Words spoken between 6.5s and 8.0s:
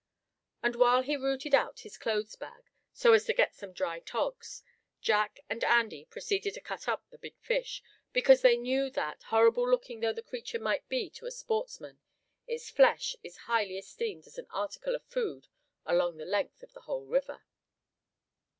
to cut up the big fish;